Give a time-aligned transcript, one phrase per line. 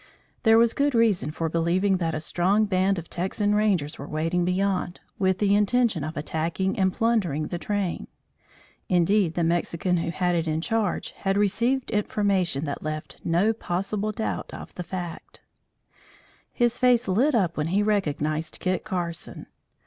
[0.41, 4.43] There was good reason for believing that a strong band of Texan rangers were waiting
[4.43, 8.07] beyond, with the intention of attacking and plundering the train.
[8.89, 14.11] Indeed the Mexican who had it in charge had received information that left no possible
[14.11, 15.39] doubt of the fact.
[16.51, 19.45] His face lighted up when he recognized Kit Carson.